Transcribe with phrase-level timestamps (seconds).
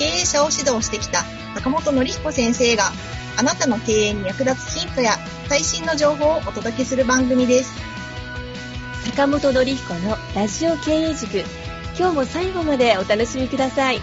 [0.00, 1.24] 経営者を指導してきた
[1.56, 2.84] 坂本典彦先生が
[3.36, 7.70] あなたの経営に役立つヒントや最新の情報をお届けする番組です。
[9.04, 11.44] 坂本典彦のラジオ経営塾。
[11.98, 13.98] 今日も最後までお楽しみください。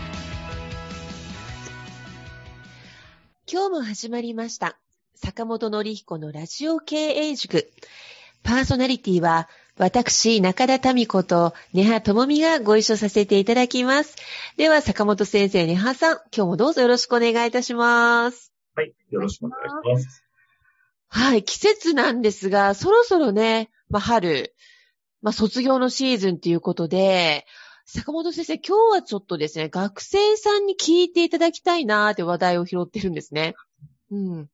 [3.51, 4.77] 今日も始まりました。
[5.15, 7.71] 坂本典彦のラジオ経営塾。
[8.43, 14.15] パーソナリティは私、中田民子と根葉智美がご一緒させていただきます。
[14.57, 18.51] では、坂本先生、根葉さん、今日もどうぞよろしくお願いいたします。
[18.73, 18.93] はい。
[19.11, 20.23] よろしくお願いします。
[21.09, 24.55] はい、季節なんですが、そろそろね、まあ、春、
[25.21, 27.45] まあ、卒業のシーズンということで、
[27.85, 33.53] 坂本先生、今日はちょっとですね、学生さんに聞いていただきたいなーって話題を拾ってるんですね。
[34.09, 34.41] うん。
[34.41, 34.47] っ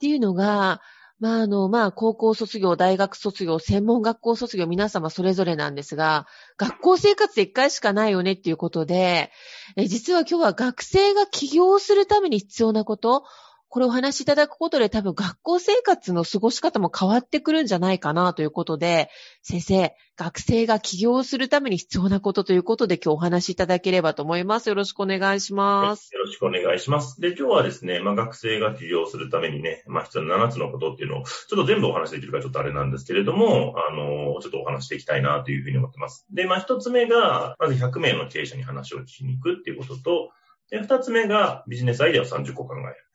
[0.00, 0.80] ていうのが、
[1.20, 9.30] まあ、あの、まあ、高校卒業、大学卒業、専門学校卒業、皆様それぞれなんですが、学校生活で一回しかないよねっていうことで、
[9.76, 13.24] 実は今日は学生が起業するために必要なこと、
[13.70, 19.10] これお話しいただくことで多分学校生活の過ごし方も変わってくるんじゃないかなということで、
[19.42, 24.68] 先生、学生が起業するために必要なことということで今日お話しいただければと思います。
[24.70, 26.12] よろしくお願いします。
[26.12, 27.20] よろしくお願いします。
[27.20, 36.26] で、今日はですね、まあ、学生が起業するためにね、まあ、必要な7つのことっていうのを、ちょっと全部お話できるかちょっとあれなんですけれども、あの、ちょっとお話していきたいなというふうに思ってます。
[36.32, 40.30] で、まあ、1つ目が、まず100名の経営者に話を聞きに行くっていうことと、
[40.70, 43.09] で、2つ目がビジネスアイデアを30個考える。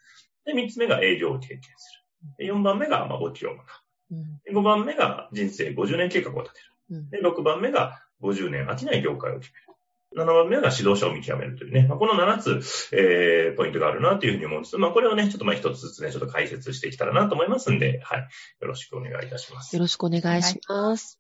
[0.46, 2.04] で、3つ目が営業を経験す
[2.38, 2.46] る。
[2.46, 3.60] で、4番目が、まあ、簿記を学
[4.12, 4.30] うんぶ。
[4.46, 6.66] で、5番目が人生50年計画を立てる。
[6.92, 9.76] うんで、6番目が50年飽きない業界を決める。
[10.16, 14.78] 7番目が指導者を見極めるというね、まあ、この7つ、えー、ポイントがあるなというふうに思うんです。
[14.78, 18.20] まあ、これをね、ちょっとまあ一つずつね、ちょっと解説していけたらなと思いますんで、はい。
[18.62, 19.82] よろしくお願いいたしますよ。
[19.82, 21.20] ろしくお願いします。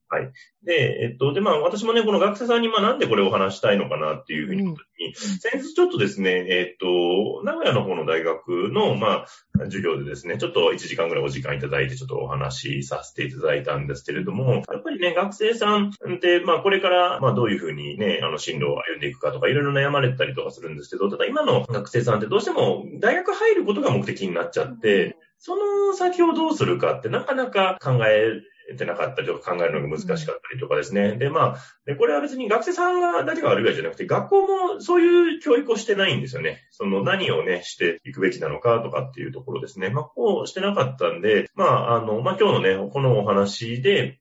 [0.63, 9.25] で、えっと、で、まあ、私もね、この学生さんに、まあ、なんでこれをお話したいのかなっていうふうに思った時に、先日ちょっとですね、えっと、名古屋の方の大学の、まあ、
[9.65, 28.41] 授業でですね、ちょっと1時間ぐらいお時間いただいて、ちょっとお話しさせていただいたんですけれども、やっぱりね、学生さんって、まあ、これから、まあ、どういうふうにね、あの、進路を歩んでいくかとか、いろいろ悩まれたりとかするんですけど、ただ今の学生さんってどうしても大学入ることが目的になっちゃって、その先をどうするかってなかなか考え
[28.77, 31.17] てなかったりとか考えるのが難しかったりとかですね。
[31.17, 36.67] で、まあ、でこれは別に学生さんがだけが悪いわけじゃなくて、学校もそういう教育をしてないんですよね。
[36.71, 39.89] その何をね、していくべきなのかとかっていうところですね。
[39.89, 44.19] まあ、こうしてなかったんで、まあ、あの、まあ今日のね、このお話で、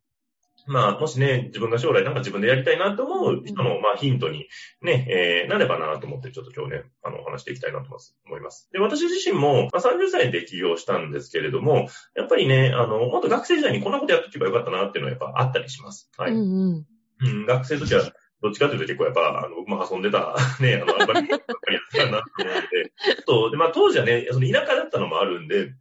[0.66, 4.46] まあ、もしね、自分が将来なんか自分でやりたいなと思う人の、まあ、ヒントに
[4.82, 7.90] ね、えー、なればなと思って、ちょっと今日ね、あの、お話していきたいなと
[8.26, 8.68] 思います。
[8.72, 16.10] で、私自身も、まあ、30歳で起業したんですけれども、やっぱりね、あの、もっと学生時代にこんなことやっとけばよかったなっていうのはやっぱあったりします。
[16.16, 16.32] はい。
[16.32, 16.86] うんうん。
[17.20, 25.72] うん、学生の時は、どっちかというと結構やっぱ、あの、僕も遊んでた、 ね、あの、あんまりばっかりやってたなと思うので、ちょっと、で、まあ当時はね、その田舎だったのもあるんで、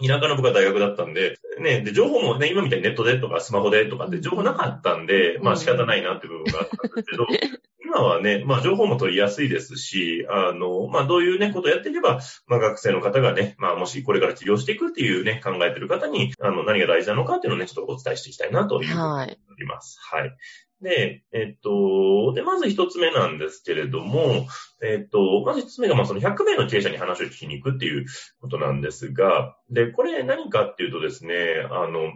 [0.00, 7.26] 田舎の僕は大学だったんで、ね、で、情報もね、今みたいにネットでとかスマホでとかって情報なかったんで、まあ仕方ないなっていう部分があったんですけど、
[7.84, 12.18] 今はね、まあ情報も取りやすいですし、あの、まあどういうね、ことをやっていけば、
[12.48, 19.38] まあ学生の方がね、まあもしこれから起業していくっていうね、考えてる方に、あの、何が大事なのかっていうのをね、ちょっとお伝えしていきたいなというふうに思はい。
[19.60, 19.98] います。
[20.00, 20.36] はい。
[20.80, 24.46] で、えっと、で、まず一つ目なんですけれども、
[24.82, 28.06] えっと、まず一つ目が、ま、その100名の経営者に話を聞きに行くっていう
[28.40, 31.34] ことなんですが、で、これ何かっていうとですね、
[31.70, 32.12] あの、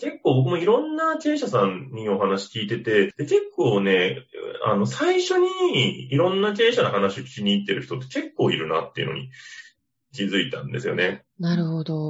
[0.00, 4.18] 結構僕もいろんな経営者さんにお話聞いてて、で結構ね、
[4.64, 9.30] あの、最初にいろんな経営者の話を聞きに行ってる人って結構いるなっていうのに
[10.12, 11.22] 気づいたんですよね。
[11.38, 12.08] なるほど。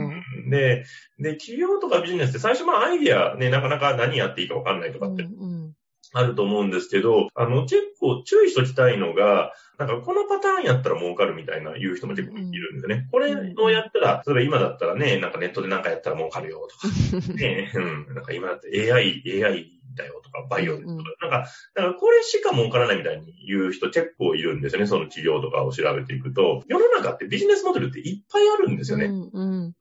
[0.50, 0.84] で、
[1.18, 5.72] で、企業とかビジネスって最初まあアイディアね、なかなか何やっていいかわかんないとかってうんうん
[6.12, 13.06] あると思うんですけど、あの、結構注意しときたいのが、なんかこのパターンやったら儲かるみたいな言う人も結構いるんですよね。
[13.10, 16.88] これをやったら、それ今だったらね、なんかネットでなんかやったら儲かるよとか、
[17.34, 17.80] ね、う
[18.10, 26.62] ん、なんか今だって AI、AI だよとか、バイオとか、うんなんか、だからこれしか儲からないみたいに言う人結構いるんですよね、その企業とかを調べていくと。
[26.68, 29.06] 世の中ってビジネスモデルっていっぱいあるんですよね。
[29.06, 29.74] うんうん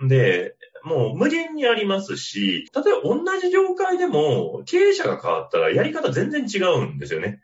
[0.00, 0.08] うん。
[0.08, 0.54] で、
[0.84, 7.40] もう無限にありますし、例えば同じ業界でも経営者が変わったらやり方全然違うんですよね。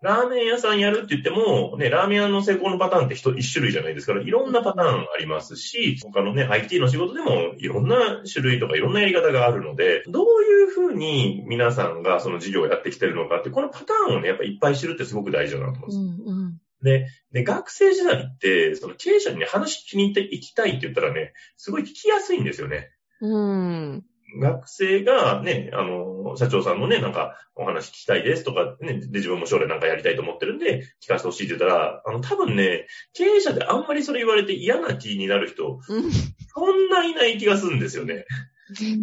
[0.00, 16.30] ラーメン屋さんやるって言っても、ね、ラーメン屋の成功のパターンって一一種類じゃないですから、いろんなパターンありますし、他のね、IT の仕事でもいろんな種類とかいろんなやり方があるので、どういうふうに皆さんがその事業をやってきてるのかって、このパターンをね、やっぱいっぱい知るってすごく大事だなと思うんです。
[16.30, 16.60] うんうん。
[16.82, 22.90] で、で、学生時代って、その経営者にね、話聞きに行って行きたいって言ったらね、すごい聞きやすいんですよね。
[23.20, 24.04] うん。
[24.36, 36.10] 学生がね、あの、社長さんのね、なんかお話聞きたいですとか、ね、で、自分も将来なんかやりたいと思ってるんで、聞かせてほしいって言ったら、あの、多分ね、経営者であんまりそれ言われて嫌な気になる人、うん
[36.58, 38.24] そんないない気がするんですよね。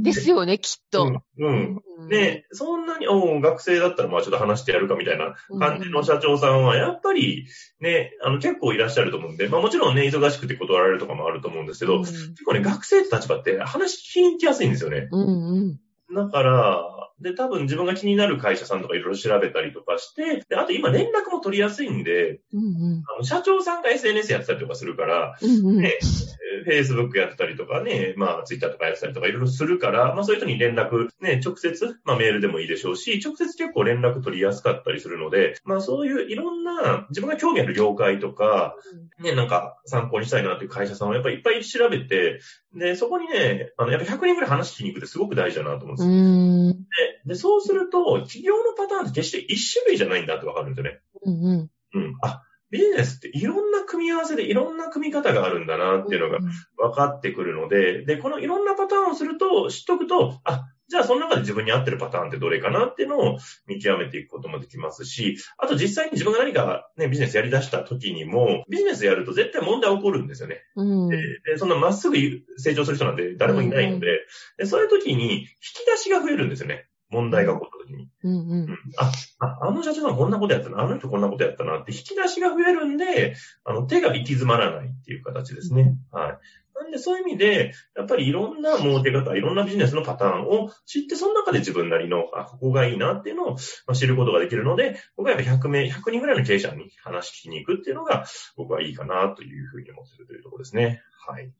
[0.03, 1.21] ですよね、きっと。
[1.37, 1.47] うん。
[1.47, 1.81] うん。
[1.99, 7.47] うんで、そんなに、おう学生だったらまあちょっと話してやるかみたいな感じの社長さんは、やっぱり
[7.79, 15.07] ね、あの結構いらっしゃると思うんで、まあもちろんね、忙しくて断られるとかもあると思うんですけど、うん結構ね、学生って立場って話聞きに行きやすいんですよね。
[15.11, 16.15] うんうん。
[16.15, 25.49] だから、で、多分自分が気になる会社さんとかいろいろ調べたりとかして、で、あと今連絡も取りやすいんで、うんあの社長さんが SNS やってたりとかするから、うん。
[25.49, 25.81] うんうん。
[25.81, 26.35] ね、えー
[26.65, 38.75] Facebook やってたりとかね、まあ Twitter とかやってたりとかいろいろするから、まあそういう人に連絡、ね、直接、まあメールでもいいでしょうし、直接結構連絡取りやすかったりするので、まあそういういろんな自分が興味ある業界とか、
[39.19, 42.39] ね、なんか参考にしたいなっていう会社さんをやっぱりいっぱい調べて、
[42.75, 46.85] で、そこにね、あの、やっぱ100人ぐらい話聞きに行くってすごく大事だなと思うんです。
[47.25, 50.99] で、でそうすると、企業のパターンって決して一種類じゃないんだってわかるんですよね。
[51.23, 51.69] うんうん。
[51.93, 52.17] うん。
[52.21, 56.39] あ、ビジネスっていろんな組み合わせでいろんな組み方があるんだなっていうのが
[56.77, 63.37] 分かってくるので、で、このいろんなパターンをすると、知っとくと、あ、じゃあその中で自分に合ってるパターンってどれかなっていうのを
[63.67, 70.61] 見極めていくこともできますし、あと実際に自分が何かね、ビジネスやり出した時にも、ビジネスやると絶対問題起こるんですよね。
[70.75, 71.09] うん。
[71.09, 72.17] で、でそんなまっすぐ
[72.57, 74.25] 成長する人なんて誰もいないので、
[74.57, 76.87] でそういう時に引き出しが増えるんですよね。
[77.09, 78.09] 問題が起こった時に。
[78.23, 78.35] うんう。
[78.35, 85.95] うんんあ、あ、あの社長さんこんなことやったな、あの人こんなことやったなって引き出しが増えるんで、あの、手が行き詰まらないっていう形ですね。
[86.11, 86.37] はい。
[86.75, 98.25] なんでそういう意味で、やっぱりいろんな儲け方、いろんなビジネスのパターンを知って、その中で自分なりの、あ、ここがいいなっていうのをまあ知ることができるので、僕はやっぱ100名、100人ぐらいの経営者に話聞きに行くっていうのが、
[98.57, 101.01] 僕はいいかなというふうに思ってるというところですね。
[101.27, 101.51] はい。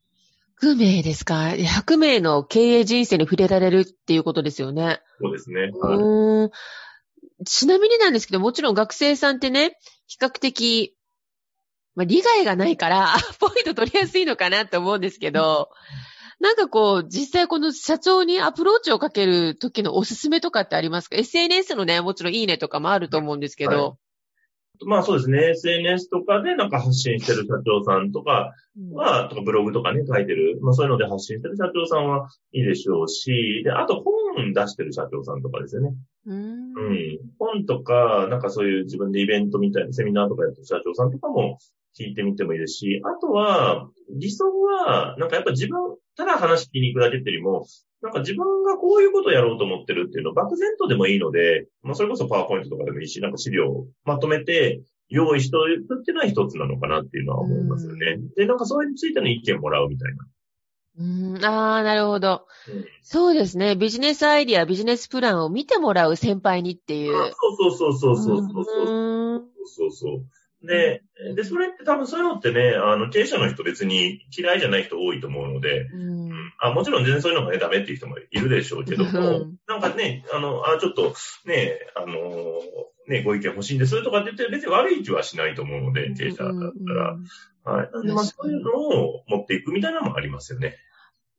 [0.62, 5.02] 100名ですか ?100 名の経営人生に触れられるっていうことですよね。
[5.22, 5.62] そうですね。
[5.62, 5.98] はい。
[5.98, 6.52] うーん。
[7.46, 9.78] ちなみになんですけど、もちろん学生さんってね、
[10.08, 10.96] 比較的、
[11.96, 13.08] まあ、利害がないから、
[13.40, 15.70] ポイント取りやすいのかなって思うんですけど、
[16.40, 23.98] なんかこう、実際この社長にアプローチをかける時のおすすめとかってありますか ?SNS のね、もちろんいいねとかもあると思うんですけど。
[24.84, 25.52] まあそうですね。
[25.52, 28.54] SNS とかでなんか発信してる社長さんとか、
[28.92, 35.94] は、とかブログとかね、書いてる、まあそういうので発信してる社長さんはいいでしょうし、で、あと本出してる社長さんとかですよね。
[36.26, 36.36] うん。
[36.36, 37.20] うん。
[37.40, 41.58] 本とか、なんかそういう自分でイベントみたいなセミナーとかやってる社長さんとかも
[41.98, 47.66] 聞いてみてもいいですし、あとは、理想は、なんかやっぱ自分、ただ話聞きに行くだけっていうよりも、
[48.02, 58.18] なんか自分がこういうことをやろうと思ってるっていうのを漠然とでもいいので、まあそれこそパワーポイントとかでもいいし、なんか資料をまとめて、用意しておくっていうのは一つなのかなっていうのは思いますよね。
[58.36, 60.26] で、なんかそれについての意見もらうみたいな。
[60.98, 61.04] う
[61.40, 62.48] ん、ああ、なるほど。
[62.68, 63.76] うんそうですね。
[63.76, 67.16] ビジネスアイディア、ビジネスプランを見てもらう先輩にっていう。
[67.16, 68.86] あそうそうそうそうそうそうそう。
[68.88, 70.26] うんそうそう。
[70.64, 71.04] で、
[71.36, 76.26] で、それって多分そういうのってね、あの、経営者の人別に嫌いじゃない人多いと思うので、うん
[76.58, 81.14] あもちろん全然そういうのがね、ダメっていう人もいるでしょうけどもうん、なんかね、あの、あ、ちょっと
[81.46, 82.16] ね、あの、
[83.08, 86.54] ね、ご意見欲しいんですとかって言って別に悪い気はしないと思うので、経営者だっ
[86.88, 87.18] たら。
[87.66, 87.92] はい。
[87.92, 90.78] なんで、まあ、そういうのを持っていくみたいなのもありますよね。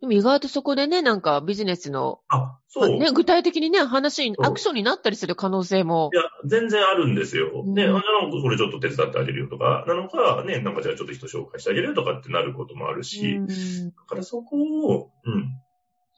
[0.01, 2.99] でも意外とそこでね、なんかビジネスの、あ、そう。
[2.99, 6.17] ね、具体的にね、話に、アクションになったりする可能性もい。
[6.17, 7.63] や、全然あるんですよ。
[7.65, 8.03] うんね、あなんか
[8.43, 15.61] これちょっと手伝ってあげるよとか、なのか、ね、なんかじゃあちょっと人紹介してあげるよとかってなることもあるし、うんだからそこを、うん、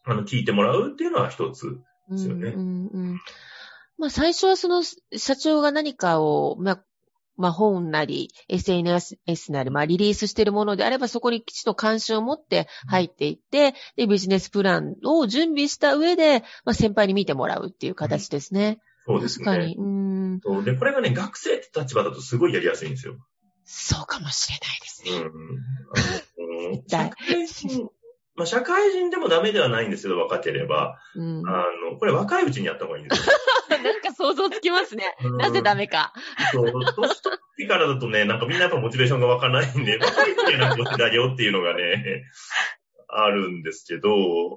[0.04, 1.80] あの、聞いてもらうっていうのは一つ。
[2.11, 3.20] ですよねうんうんうん
[3.99, 6.85] まあ最初はその社長が何かを、まあ、
[7.38, 9.16] まあ本なり、SNS
[9.52, 18.80] なり、まあリリースしているものであれば、そこにきちんと関心を持って入っていって、で、ビジネスプランを準備した上で、まあ先輩に見てもらうっていう形ですね。
[19.07, 19.76] そうですね確かに。。
[19.76, 20.40] うん。
[20.42, 23.16] そうで、これがね、学生って立場だとすごいやりやすいんですよ。
[23.64, 25.30] そうかもしれないですうんね。。
[26.75, 27.88] あの 社だ会人、
[28.35, 30.99] まあ、社会人でもダメではないんですけど、若ければ。
[31.14, 31.49] うん。
[31.49, 33.35] あの、これ若いうちにやった方がいいんですよ。
[34.28, 35.16] 想像つきますね。
[35.23, 36.12] うんなぜダメか。
[36.52, 42.25] そう、年取ってからだとね、なんかみんなやっぱモチベーションが湧かないんで、若いうちになんか教えてあげようっていうのがね、
[43.08, 44.11] あるんですけど、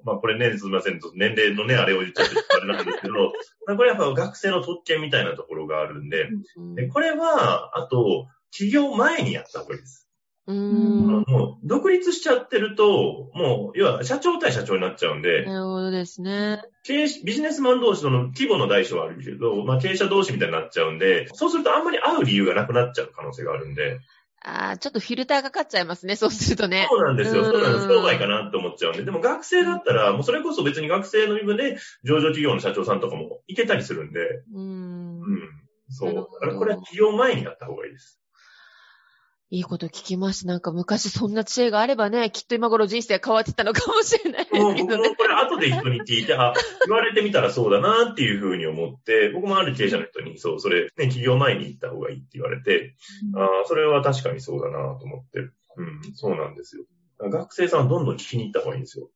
[0.04, 3.14] まあこれね、すみません、年齢のね、あれを言っちゃってあれなんですけど、
[3.66, 6.30] まあこれやっぱ学生の特権みたいなところがあるんで、
[6.76, 10.11] でこれは、あと、起業前にやった方がいいです。
[10.48, 11.24] うーん。
[11.28, 16.64] もう、独立しちゃってると、もう、要は、社長対社長になっちゃうんで、なるほどですね。
[16.84, 24.00] 経営ビジネスマン同士の規模の大小はあるけど、まあ経営者同士みたいになっちゃうんで、そうするとあんまり会う理由がなくなっちゃう可能性があるんで、
[24.44, 26.88] ああ、ちょっとフィルターがかかっちゃいますね、そうするとね。
[26.90, 27.44] そうなんですよ。
[27.44, 27.88] うんそうなんです。
[27.88, 29.04] 商売かなって思っちゃうんで。
[29.04, 34.20] でも学生だったら、もうそれこそ別に学生の身分で上場企業の社長さんとかも行けたりするんで、
[34.52, 35.22] うーん。
[35.22, 35.50] うん。
[35.90, 36.16] そう。
[36.16, 38.21] だからこれは起業前にやった方がいいです。
[39.54, 40.48] いいこと聞きました。
[40.48, 44.98] なんか昔そんな知恵があればね、きっと今頃人生変わってたのかもしれないですもうけどね。
[44.98, 46.54] 僕もこれ後で人に聞いて、あ、
[46.88, 52.96] 言われてみたらそうだなっていうふうに思って、僕もある経営者の人に、そう、それ、ね、起業前に行った方がいいって言われて、
[53.36, 55.40] ああ、それは確かにそうだなと思って。
[55.76, 56.86] うん、そうなんですよ。
[57.20, 59.10] 学生さんはどんどん聞きに行った方がいいんですよ。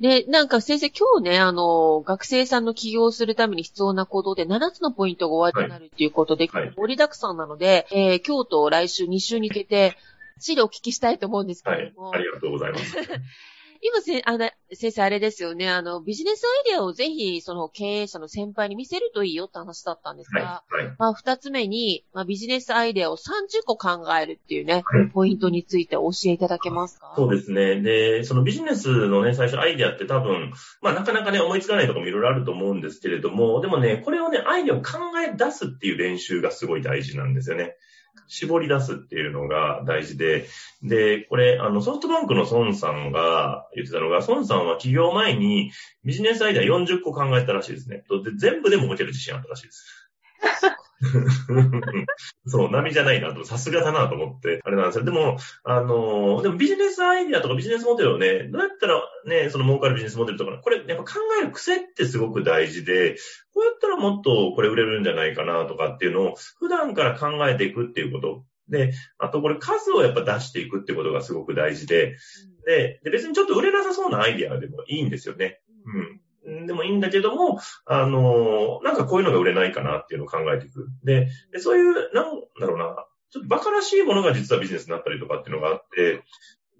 [0.00, 9.96] で、なんか先生今日ね、あの、学生さんの起業するために必要な行動で7つのポイントがおありになるっていうことで、はい盛りだくさんなので、えー今日と来週2週に向けて、
[10.38, 12.14] 資料お聞きしたいと思うんですけはいれども、。
[12.14, 12.96] ありがとうございます。
[13.80, 20.86] 今せ、あの、先生あれですよね、あの、ビジネスアイデアをぜひ、その経営者の先輩に見せるといいよって話だったんですが、はい。
[20.86, 20.96] はい。
[20.98, 27.14] まあ、二つ目に、まあ、ビジネスアイデアを30個考えるっていうねはい、ポイントについて教えていただけますか？
[27.16, 27.80] そうですね。
[27.80, 37.74] で、そのビジネスのね、最初アイデアって多分、まあなかなかね、思いつかないとかもいろいろあると思うんですけれども、でもね、これをね、アイデアを考え出すっていう練習がすごい大事なんですよね。
[38.28, 40.46] 絞り出すっていうのが大事で、
[40.82, 45.72] で、これ、あの、ソフトバンクの孫さんが言ってたのが、孫さんは起業前に
[46.04, 48.04] ビジネスアイデア40個考えたらしいですね。
[48.24, 50.10] で全部でも持てる自信あったらしいです。
[52.46, 55.04] そう、波じゃないなと、さすがだなと思って、あれなんですよ。
[55.04, 63.16] でも、あのでもビジネスアイディアとかビジネスモデルをね、どうやったらね、その儲かるビジネスモデルとか、これやっぱ考える癖ってすごく大事で、
[63.52, 68.44] こうやったらもっとこれ売れるんじゃないかなとかっていうのを普段から考えていくっていうこと。
[68.68, 72.16] で、あとこれ数をやっぱ出していくってことがすごく大事で、
[72.66, 75.60] で、で別にちょっと売れなさそうなアイディアでもいいんですよね。
[75.86, 76.20] うん。
[76.68, 80.88] でもいいんだけども、あのーなんかこういうのが売れないかなっていうのを考えていく。
[81.02, 86.22] で、でそういう、なんだろうな、ちょっと馬鹿らしいものが実はビジネスになったりとかっていうのがあって、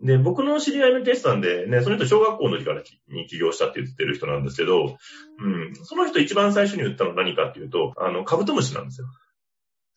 [0.00, 4.96] で、僕の知り合いの決算でね、その人小学校の時からきに起業したって言ってる人なんですけど、
[5.40, 9.08] うん、その人一番最初に言ったのは何かっていうと、あの、カブトムシなんですよ。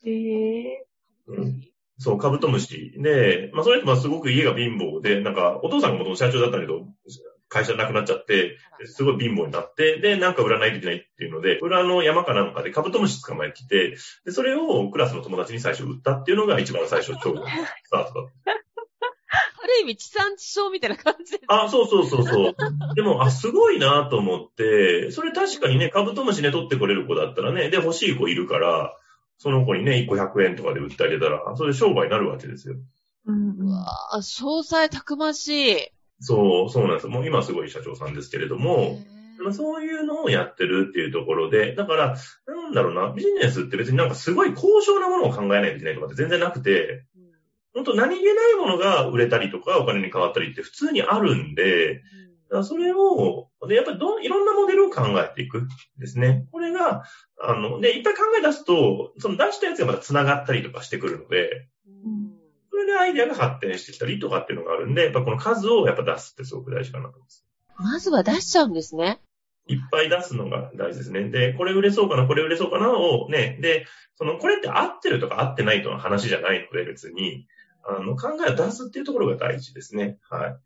[0.04, 0.86] へえ。
[1.28, 1.60] うん
[1.98, 2.94] そう、カブトムシ。
[2.96, 6.88] で、まあ、その人はすごく家が貧乏で、なんか、お父さんが元々社長だったけど、
[7.52, 8.56] 会社なくなっちゃって、
[8.86, 17.34] すごい貧乏になって、で、なんか売らないといけないっていうので、裏の山かなんかでカブトムシ捕まえてきて、で、それをクラスの友達に最初売ったっていうのが一番最初、超
[17.84, 18.52] スタートだった。
[19.62, 21.44] ある意味地産地消みたいな感じです。
[21.48, 22.54] あ、そうそうそうそう。
[22.94, 28.96] でも、あ、すごいなと思って、それ確かにね、カブトムシね、取ってこれる子だったらね、で、欲しい子いるから、
[29.38, 32.76] その子にね、1個100円とかで売ってあげたら、それで商売になるわけですよ。
[33.26, 35.76] うんうわぁ、詳細たくましい。
[36.24, 37.08] そう、そうなんです。
[37.08, 38.98] もう今すごい社長さんですけれども、
[39.42, 47.04] まあそういうのをやってるっていうところで、だから、なんだろうな、ビジネスって別になんかすごい高尚なものを考えないといけないとかって全然なくて、
[47.74, 52.02] 本当何気ないものが売れたりとかお金に変わったりって普通にあるんで、
[52.62, 55.66] それを、で、やっぱりどん、いろんなモデルを考えていく
[55.98, 56.46] ですね。
[56.52, 57.04] これが、
[57.40, 61.68] あの、で、いっぱい考え出すと、その出したやつがまた繋がったりとかしてくるので、
[62.04, 62.08] う
[62.92, 67.44] でアイデアが発展してきたりとかっていうのがあるんで、やっぱこの数をやっぱ出すってすごく大事かなと思います。
[67.78, 69.20] まずは出しちゃうんですね。
[69.66, 71.28] いっぱい出すのが大事ですね。
[71.28, 77.46] で、これ売れそうかな、これ売れそうかなをね、で、その、これって合ってるとか合ってないとの話じゃないので、別に、
[77.84, 80.18] あの、考えを出すっていうところが大事ですね。
[80.28, 80.56] はい。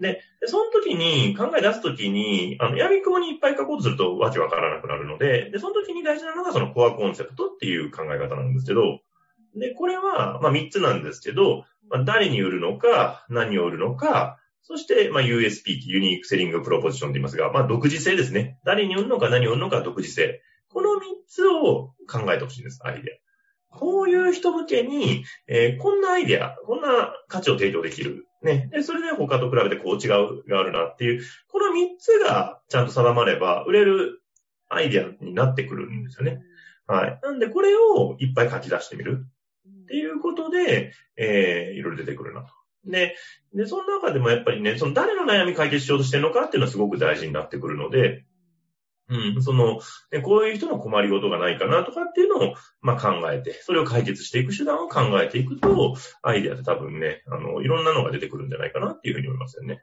[0.00, 9.00] で、でその時に、考え出す時に、あの、闇雲にいっぱい書こうとするとわけわからなくなるので、で、その時に大事なのがそのコアコンセプトっていう考え方なんですけど、
[9.56, 18.58] で、これは、まあ、3つなんですけど、まあ、誰に売るのか、何を売るのか、そして、まあ、USP、ユニークセリングプロポジションと言いますが、まあ、独自性ですね。
[18.64, 20.40] 誰に売るのか、何を売るのか、独自性。
[20.68, 23.20] この3つを考えてほしいんです、アイデ
[23.72, 23.78] ア。
[23.78, 28.26] こういう人向けに、えーこんなアイデア、こんな価値を提供できる。
[28.42, 28.68] ね。
[28.72, 34.22] で、それで他と比べてこう違うがあるなっていう、この3つがちゃんと定まれば、売れる
[34.68, 36.42] アイデアになってくるんですよね。
[36.86, 37.20] はい。
[37.22, 39.26] なんで、これをいっぱい書き出してみる。
[39.84, 42.48] っていうことで、えー、いろいろ出てくるなと。
[42.86, 43.16] で、
[43.54, 48.24] で、その中でもやっぱりね、その誰の悩み解決しようとしてるのかっていうのはすごく大事になってくるので、
[49.08, 49.80] うん、その、
[50.12, 59.82] ねこういう人の困りごとがないかなとかっていうのを、まあ考えて、それを解決していく手段を考えていくと、アイデアって多分ね、あの、いろんなのが出てくるんじゃないかなっていうふうに思いますよね。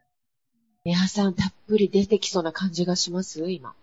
[0.84, 3.52] 皆さんたっぷり出てきそうな感じがします？
[3.52, 3.76] 今。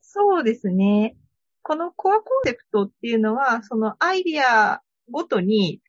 [0.00, 1.16] そうですね。
[1.62, 5.80] このコアコンセプトっていうのは、そのアイディアごとに、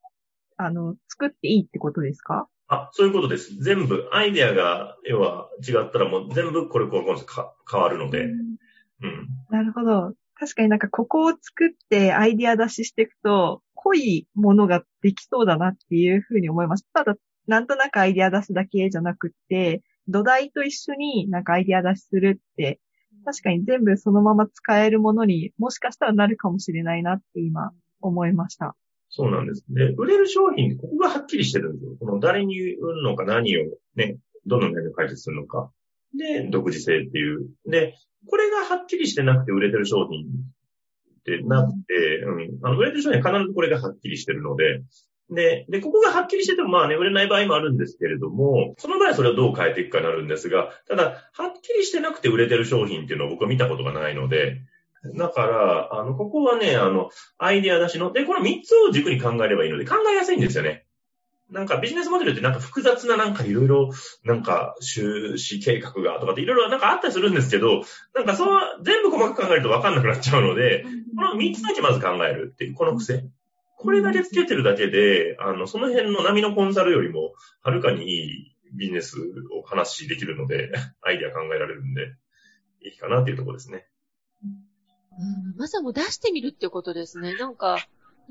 [0.58, 2.48] あの、作っていいってことですか？
[2.68, 3.56] あ、そういうことです。
[3.62, 8.24] 全部、アイデアが、要は違ったらもう全部これコアコンセプトか変わるので。
[8.24, 9.28] うん。
[9.50, 10.14] なるほど。
[10.36, 16.86] 確かになんかここを作ってアイディア出ししていくと、濃いものができそうだなっていうふうに思います。
[16.94, 17.16] ただ、
[17.48, 22.80] なんとなくアイディア出すだけじゃなくって、土台と一緒になんかアイディア出しするって、
[23.26, 28.76] 確かに全部そのまま使えるものにもしかしたらなるかもしれないなって今思いました。
[29.12, 29.66] そうなんです。
[29.70, 31.92] で、売れる商品、ここがはっきりしてるんですよ。
[32.00, 33.66] この誰に売るのか何を
[33.96, 35.70] ね、どの面で解説するのか。
[36.18, 37.50] で、独自性っていう。
[37.68, 37.96] で、
[38.30, 44.82] これがはっきりしてなくて売れてる商品ってなくて、うん、あの売れてる商品は必ずこれがはっきりしてるので、
[45.30, 51.04] で、で、ここがはっきりしててもまあね、売れない場合もあるんですけれども、その場合はそれをどう変えていくかになるんですが、ただ、
[51.34, 54.62] はっきりしてなくて売れてる商品っていうのは僕は見たことがないので、
[55.16, 60.86] だから、あの、ここはね、あの、アイデア出しの、で、この3つを軸に考えればいいので、考えやすいんですよね。
[61.52, 63.92] なんかビジネスモデルってなんか複雑ななんかいろいろ、
[64.24, 67.84] なんか収支計画がとかっていろいろなんかあったりするんですけど、
[68.16, 73.26] なんかそう、全部細かく考えると分かんなくなっちゃうので、この3つだけまず考えるっていう、この癖。
[73.78, 79.18] これだけつけてるだけで、あの、その辺の波のコンサルよりも、はるかにいいビジネス
[79.52, 82.14] を話できるので、アイデア考えられるんで、
[82.84, 83.88] いいかなっていうところですね。
[85.18, 87.36] うん、まずはもう出してみるってことですね。
[87.36, 87.78] なんか、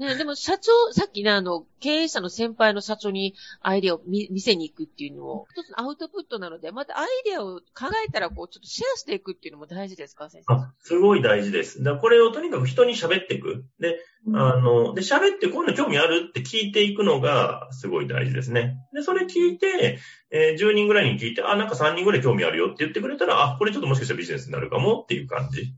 [0.00, 10.54] ね、でも社長、さっきね、あの、経営者の先輩の社長にアイデアを見見せに行くっていうのを、一つのアウトプットなので、またアイデアを考えたら、こう、ちょっとシェアしていくっていうのも大事ですか、先生。
[10.54, 11.82] あ、すごい大事です。
[11.82, 13.66] だこれをとにかく人に喋っていく。
[13.78, 13.98] で、
[14.32, 18.76] あの、で、喋ってこういうの興味あるって聞いていくのがすごい大事ですね。
[18.94, 19.98] で、それ聞いて、
[20.30, 25.74] えー10人ぐらいに聞いて、あ、なんか3人ぐらい興味あるよって言ってくれたら、あ、これちょっともしかしたらビジネスになるかもっていう感じ。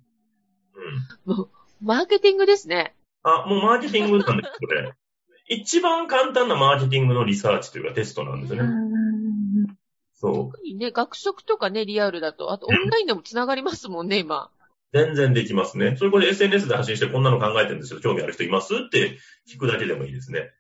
[1.26, 1.36] うん。
[1.36, 1.48] もう、
[1.80, 2.94] マーケティングですね。
[3.22, 4.92] あ、もうマーケティングなんです、これ。
[5.48, 8.70] 一番簡単なマーケティングのリサーチというかテストなんですよね。
[10.14, 10.32] そう。
[10.52, 14.50] 特にね、学食とかね、リアルだと、あとオンラインでも繋がりますもんね、今。
[14.92, 15.96] 全然できますね。
[15.96, 18.00] それこそ SNS で発信してこんなの考えてるんですよ。
[18.00, 18.74] 興味ある人います？
[18.74, 20.52] って聞くだけでもいいですね。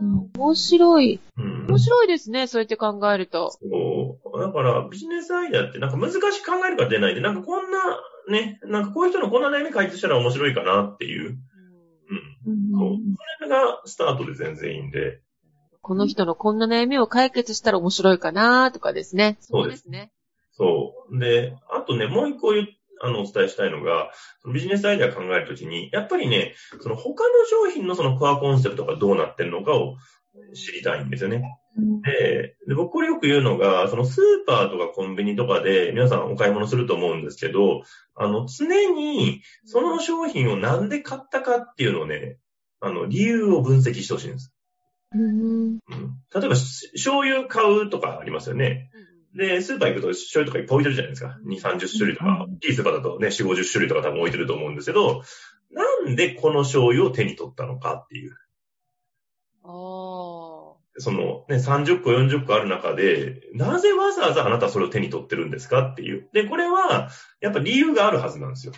[0.00, 1.20] 面白い。
[1.36, 1.66] うん。
[1.66, 3.50] 面白いですね、そうやって考えると。
[3.50, 4.40] そう。
[4.40, 7.78] だから、ビジネスアイデアってなんか難しく考えるから出ないで、なんかこんな、
[8.28, 11.38] ね、なんかこういう人のこんな悩み解決したら面白いかなっていう。
[12.46, 12.70] うん。
[12.72, 12.96] そう。
[13.40, 15.20] それがスタートで全然いいんで。
[15.82, 19.38] この人のこんな悩みを解決したら面白いかなとかですね。
[19.40, 20.12] そうですね。
[20.52, 21.18] そう。
[21.18, 22.68] で、あとね、もう一個言う
[23.00, 24.10] あの、お伝えしたいのが、
[24.42, 29.96] そのビジネスアイデア考えるときに、やっぱりね、その他の商品のそのコアコンセプトがどうなってるのかを
[30.54, 31.42] 知りたいんですよね。
[32.02, 37.82] で、で僕これよく言うのが、そのスーパーとかコンビニとかで皆さんお買い物すると思うんですけど、
[38.14, 42.38] あの、常にその商品をなんで買ったかっていうのをね、
[42.80, 44.52] あの、理由を分析してほしいんです。
[45.12, 45.30] うん。
[45.32, 45.78] うん、
[46.34, 48.89] 例えば、し醤油買うとかありますよね。
[49.34, 51.38] で、スーパー行くと醤油とかいっぱい置いてるじゃないですか。
[51.46, 55.22] 2、30種類とか、大きいスーパーだとね、4、50種類とか多分置いてると思うんですけど、
[55.70, 58.36] なんでこの醤油を手に取ったのかっていう。
[59.64, 60.60] ああ。
[60.96, 66.28] そのね、30個、40個ある中で、なぜわざわざあなたはそれを手に取ってるんですかっていう。
[66.32, 68.72] で、これは、やっぱ理由があるはずなんですよ。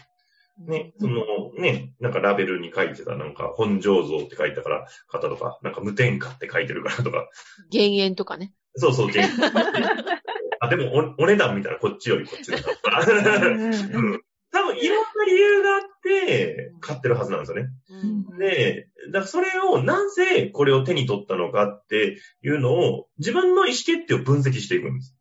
[0.59, 1.23] ね、その
[1.59, 7.29] ね、なんかラベルに書いてた、なんか本醸造って書いたから、方とか、なんか無添加って書いてるからとか、
[7.71, 8.53] 減塩とかね。
[8.77, 9.27] そうそう、原
[10.63, 13.47] あ、でもお、お値段見たらこっちよりこっちだった。
[13.47, 14.23] うん
[14.55, 17.71] 多分いろんな理由があって、買ってるはずなんですよね。
[17.89, 18.39] うん。
[18.39, 25.17] で、だからそれをなぜこれを手に取ったのかっていうのを自分の意思決定を分析していくんです。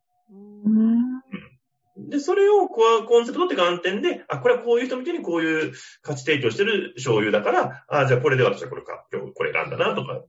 [2.10, 10.22] で、それをコアコンセプトって観点で、あ、これはこういう人向けにこういう価値提供してる醤油だから、あ、じゃあこれで私はこれか、今日これ選んだなとか。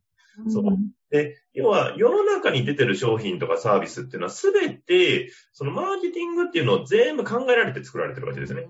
[0.49, 0.65] そう。
[1.11, 8.67] で、要は世の中に出てる商品とかサービスっていうのはすべて、そのマーケティングっていうのを全部考えられて作られてるわけですね。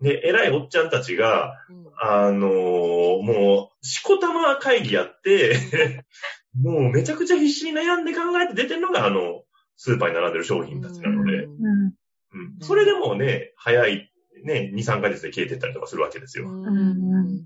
[0.00, 1.84] で、偉いおっちゃんたちが、うん。
[1.96, 6.04] あのーもう、しこたま会議やって、
[6.60, 9.44] もうめちゃくちゃ必死に悩んで考えて出てるのが、あの、
[9.76, 11.66] スーパーに並んでる商品たちなので、うん。
[11.66, 11.94] うん。
[12.60, 14.12] それでもね、早い、
[14.44, 16.48] ね、2、3ヶ月で消えてったりとかするわけですよ。
[16.48, 17.44] うん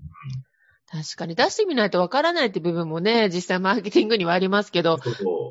[0.91, 4.99] 確かに出してみないとわからないって部分もね、実際マーケティングにはありますけど、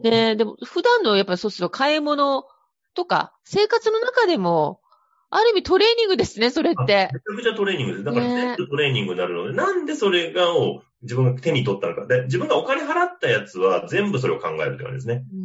[0.02, 2.44] ねでも普段のやっぱりそうすると買い物
[2.94, 4.80] とか生活の中でも、
[5.30, 7.10] ある意味トレーニングですね、それって。
[7.12, 8.04] めちゃくちゃトレーニングです。
[8.04, 12.06] だからね全部トレーニングになるので、なんでそれがを自分が手に取ったのか。
[12.06, 15.24] で、自分がお金払ったやつは全部それを考えるって感じですね。
[15.32, 15.36] う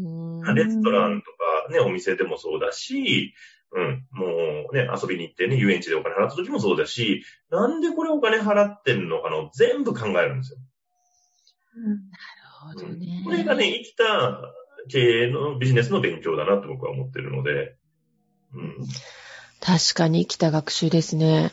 [0.52, 3.34] んレストランとか、か、ね、お店でもそうだし、
[3.76, 10.60] うん、もうね、遊びに行ってね、遊園地でお金払った時もそうだし、なんでこれお金払ってんのかの全部考えるんですよ。
[11.76, 12.00] うん、なる
[12.52, 14.42] ほどね、これがね、生きた
[14.90, 17.76] 経営のビジネスの勉強だなと僕は思ってるので、
[18.54, 18.76] うん。
[19.60, 21.52] 確かに生きた学習ですね。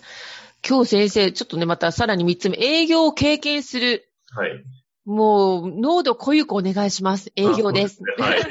[0.68, 4.09] 今日先生、ちょっとね、またさらに三つ目、営業を経験する。
[4.30, 4.62] はい。
[5.11, 7.33] もう、濃度濃ゆくお願いします。
[7.35, 8.01] 営業です。
[8.16, 8.42] はい。
[8.42, 8.49] で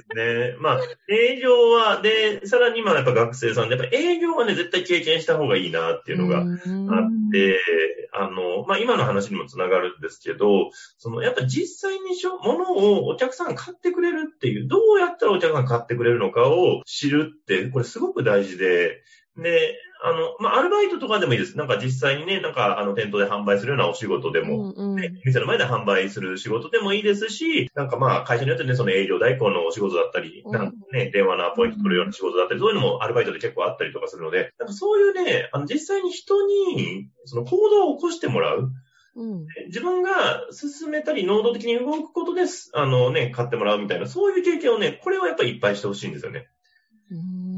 [0.00, 0.56] すね。
[0.58, 6.46] まあ、営業は、で、さらに今やっぱ学生さんで、やっぱ営業はね、絶対経験した方がいいなっていうのがあっ
[7.30, 7.60] て、
[8.14, 19.02] あの、まあ今の話にもつながるんですけど、その、やっぱ実際にしょ、物をお客さんが買ってくれるっていう、どうやったらお客さんが買ってくれるのかを知るって、これすごく大事で、
[19.36, 21.56] で、あの、まあ、アルバイトとかでもいいです。
[21.56, 38.70] なんか実際にね、なんかあの店頭で販売するようなお仕事でも、うんうん、ね、店の前で販売する仕事でもいいですし、なんかまあ会社によってね、その営業代行のお仕事だったり、うん、なんかね、電話のアポイント取るような仕事だったり、そういうのもアルバイトで結構あったりとかするので、なんかそういうね、あの実際に人にその行動を起こしてもらう。
[39.16, 42.42] うん、自分が進めたり、能動的に動くことで、
[42.72, 46.48] あのね、買ってもらうみたいな、そういう経験をね、これはやっぱりいっぱいしてほしいんですよね。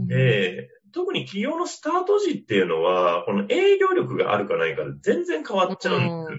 [0.07, 6.39] で、特に企業のスタート時っていうのは、この営業力があるかないかで全然変わっちゃうんですよね。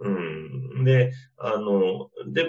[0.00, 0.84] うん。
[0.84, 2.48] で、あの、で、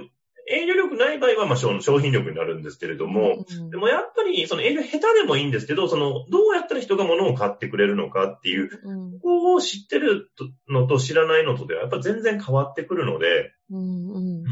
[0.49, 10.31] 営業力ない場合は、まあ、商品力になるんですけれども、うん、でもやっぱり、その営業下手でもいいんですけど、その、どうやったら人が物を買ってくれるのかっていう、うん、ここを知ってる
[10.67, 14.43] のと知らないのとでは、やっぱ全然変わってくるので、うん、うん、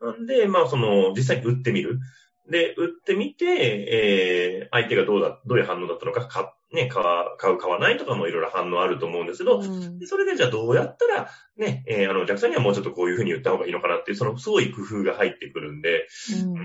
[0.00, 1.98] なんで、まあ、その、実際に売ってみる。
[2.50, 16.08] で、売ってみて、えー、相手がどうだ、どういう反応だったのか、か、ね、買う、買わないとかもいろいろ反応あると思うんですけど、うん、それでじゃあどうやったら、ね、えー、あの、お客さんにはもうちょっとこういうふうに言った方がいいのかなっていう、そのすごい工夫が入ってくるんで、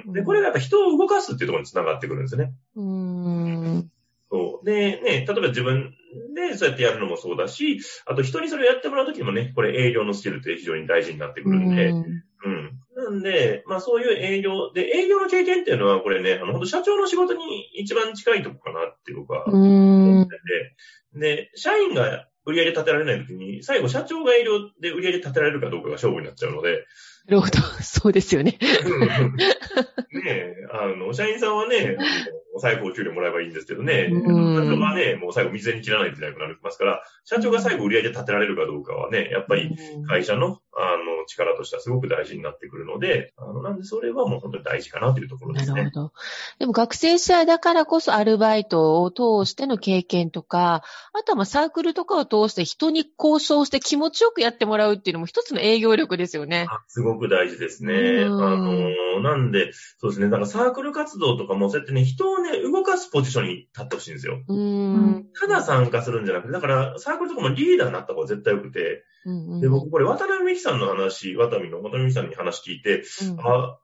[0.06, 2.54] うん、で、これがやっぱ人を動かすっていうところにつながってくるんですね。
[2.76, 3.90] うん。
[4.32, 4.66] そう。
[4.66, 5.94] で、ね、例えば自分
[6.36, 20.30] でそうやってやるのもそうだし、あと人にそれをやってもらうときもね、これ営業のスキルって非常に大事になってくるんで、うん、うんなんで、まあそういう営業、で、営業の経験っていうのは、これね、あの、本当社長の仕事に一番近いとこかなって僕は思って
[21.14, 26.86] て、で、社員が売り上げ立てられないときに、最後社長が営業で売り上げ立てられるかどうかが勝負になっちゃうので。
[27.28, 27.60] なるほど。
[27.82, 28.58] そうですよね。
[28.60, 28.60] ね
[30.26, 31.98] え、あの、社員さんはね、
[32.60, 39.76] 最後お給料もらえばいいんですけどね、社長はね、もう最後水に切らないといけなくなりますから、社長が最後売り上げ立てられるかどうかはね、やっぱり
[40.08, 45.74] 会社の、あの、力としてはすごく大事になってくるので、あの、なんでそれはもう本当に大事かなというところですね。
[45.74, 46.14] なるほど。
[46.60, 56.68] でも学生時代だからこそアルバイトを通しての経験とか、あとはまあサークルとかを通して人に交渉して気持ちよくやってもらうっていうのも一つの営業力ですよね。
[56.88, 58.24] すごく大事ですね。
[58.26, 64.40] あの、なんで、そうですね、なんかサークル活動とかもそうやってね、人をね、動かすポジションに立ってほしいんですよ。
[65.40, 69.04] ただ参加するんじゃなくて、だからサークルとかもリーダーになった方が絶対良くて、
[69.62, 73.78] で、僕これ渡辺美樹さんの話、渡辺の渡辺美樹さんに話聞いて、うん、あ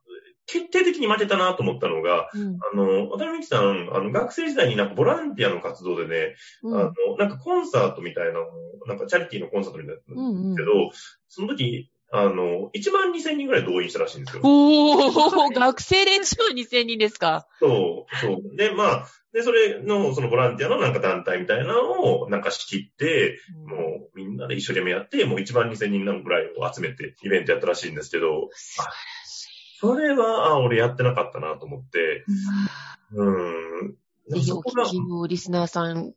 [0.45, 8.39] 決定的に負けたなと思ったのが、うん、あの、渡辺美樹さん、あの、学生時代になんかボランティアの活動でね、うん、あの、なんかコンサートみたいな
[8.87, 10.91] なんかチャリティーのコンサートみたいなのですけど、うんうん、
[11.29, 14.43] その時、あの、1万2000人ぐらい動員したらしいんですよ。
[14.43, 17.47] おー、学生で1万2000人ですか？
[17.59, 18.55] そう、そう。
[18.55, 28.49] で、まあ、で、それの、そのボランティアのなんか団体みたいなのをなんか仕切って、うん、もうみんなで一生懸命やって、もう1万2000人ぐらいを集めてイベントやったらしいんですけど、
[29.79, 32.25] それは、あ、俺やってなかったなと思って、
[33.11, 33.95] うん。
[34.29, 36.13] ぜひお聞きのリスナーさん、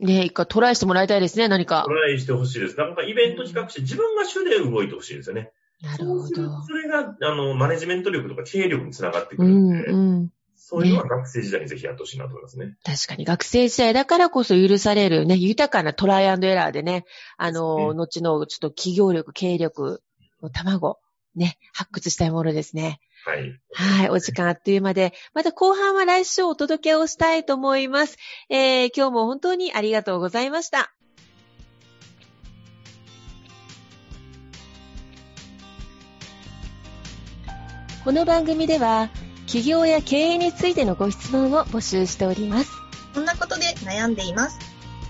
[0.00, 1.84] ね、一回トライしてもらいたいですね、何か。
[1.84, 2.76] トライしてほしいです。
[2.76, 5.52] なんかイベント企画して自分が主で動いてほしいですよね。
[5.82, 6.62] なるほど。
[6.62, 12.76] それが、あの、マネジメント力とか経営力につながってくるんで、うんうん、そういうのは学生時代にぜひやってほしいなと思いますね。
[12.84, 17.04] 確かに学生時代だからこそ許されるね、豊かなトライアンドエラーでね、
[17.36, 20.02] あの、ね、後のちょっと企業力、経営力
[20.42, 20.98] の卵、
[21.34, 23.00] ね、発掘したいものですね。
[23.24, 23.60] はい。
[23.72, 24.10] はい。
[24.10, 28.16] お時間あっという間で、また後半は来週お届けをしたいと思います。
[28.48, 30.92] えー、今日も本当にありがとうございました。
[38.04, 39.10] この番組では、
[39.46, 42.70] 企業や経営についてのご質問を募集しております。
[43.14, 44.58] こんなことで悩んでいます。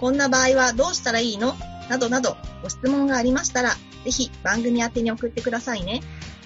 [0.01, 1.55] こんな場合はどうしたらいいの？
[1.89, 3.75] などなどご質問がありましたら、
[4.09, 6.01] ぜひ番組宛てに送ってくださいね。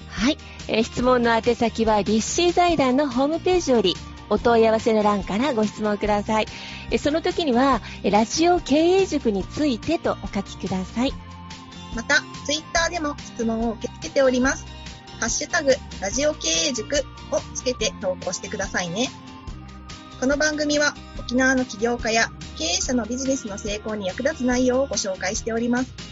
[0.09, 0.39] はい。
[0.67, 3.95] えー、質問の宛先は立志財団のホームページより
[4.31, 6.47] お問い合わせの欄からご質問ください。
[6.91, 11.13] えその時には、ラジオ経営塾についてとお書きください。
[11.95, 14.67] また、ツイッターでも質問を受け付けております。
[15.21, 16.97] ハッシュタグ、ラジオ経営塾
[17.31, 19.09] をつけて投稿してくださいね。
[20.19, 26.12] この番組は沖縄の起業家や経営者のビジネスの成功に役立つ内容をご紹介しております。